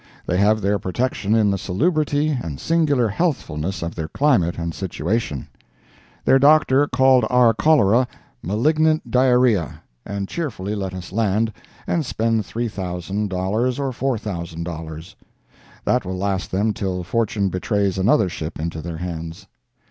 [0.25, 5.47] They have their protection in the salubrity and singular healthfulness of their climate and situation.
[6.25, 8.07] Their Doctor called our cholera
[8.41, 11.53] "malignant diarrhea," and cheerfully let us land
[11.85, 15.15] and spend $3,000 or $4,000.
[15.85, 19.45] That will last them till fortune betrays another ship into their hands.